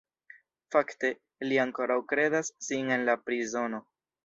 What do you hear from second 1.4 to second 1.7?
li